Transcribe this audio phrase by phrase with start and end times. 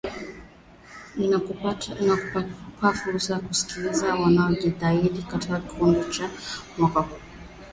[1.17, 1.69] inakupa
[2.93, 6.29] fursa ya kusikiliza yaliojadiliwa katika kipindi cha
[6.77, 7.17] mwaka huu